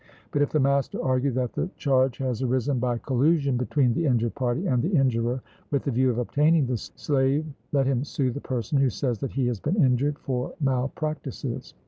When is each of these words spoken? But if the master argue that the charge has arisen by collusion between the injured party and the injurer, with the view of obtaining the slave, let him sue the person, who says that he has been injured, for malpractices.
But 0.31 0.41
if 0.41 0.49
the 0.49 0.59
master 0.59 0.99
argue 0.99 1.29
that 1.33 1.53
the 1.53 1.69
charge 1.77 2.17
has 2.17 2.41
arisen 2.41 2.79
by 2.79 2.97
collusion 2.97 3.55
between 3.55 3.93
the 3.93 4.07
injured 4.07 4.33
party 4.33 4.65
and 4.65 4.81
the 4.81 4.89
injurer, 4.89 5.41
with 5.69 5.83
the 5.83 5.91
view 5.91 6.09
of 6.09 6.17
obtaining 6.17 6.65
the 6.65 6.77
slave, 6.77 7.45
let 7.71 7.85
him 7.85 8.03
sue 8.03 8.31
the 8.31 8.41
person, 8.41 8.79
who 8.79 8.89
says 8.89 9.19
that 9.19 9.33
he 9.33 9.45
has 9.45 9.59
been 9.59 9.75
injured, 9.75 10.17
for 10.17 10.55
malpractices. 10.59 11.75